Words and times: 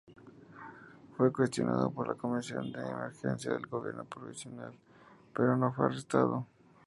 Fue 1.15 1.31
cuestionado 1.31 1.91
por 1.91 2.07
la 2.07 2.15
Comisión 2.15 2.71
de 2.71 2.81
Emergencia 2.81 3.53
del 3.53 3.67
Gobierno 3.67 4.03
Provisional, 4.05 4.73
pero 5.31 5.55
no 5.55 5.71
fue 5.73 5.85
arrestado. 5.85 6.47